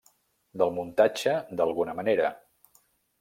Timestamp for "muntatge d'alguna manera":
0.77-2.33